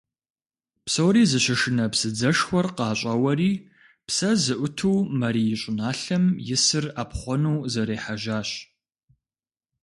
[0.85, 3.51] Псори зыщышынэ псыдзэшхуэр къащӀэуэри
[4.07, 8.49] псэ зыӀуту Марий щӀыналъэм исыр Ӏэпхъуэну зэрехьэжьащ.